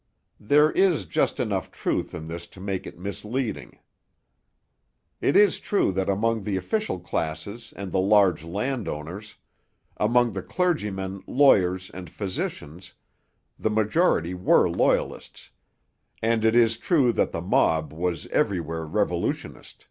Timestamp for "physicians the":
12.09-13.69